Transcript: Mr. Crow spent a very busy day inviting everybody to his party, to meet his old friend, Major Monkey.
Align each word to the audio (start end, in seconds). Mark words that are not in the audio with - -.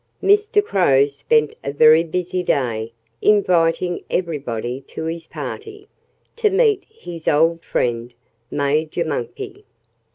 Mr. 0.23 0.65
Crow 0.65 1.05
spent 1.05 1.53
a 1.63 1.71
very 1.71 2.03
busy 2.03 2.41
day 2.41 2.91
inviting 3.21 4.03
everybody 4.09 4.79
to 4.81 5.03
his 5.05 5.27
party, 5.27 5.87
to 6.35 6.49
meet 6.49 6.85
his 6.89 7.27
old 7.27 7.61
friend, 7.63 8.15
Major 8.49 9.05
Monkey. 9.05 9.63